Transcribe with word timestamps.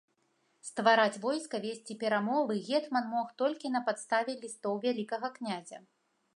Ствараць 0.69 1.21
войска, 1.25 1.59
весці 1.65 1.97
перамовы 2.05 2.57
гетман 2.69 3.05
мог 3.13 3.27
толькі 3.43 3.73
на 3.77 3.85
падставе 3.91 4.31
лістоў 4.47 4.83
вялікага 4.87 5.27
князя. 5.41 5.77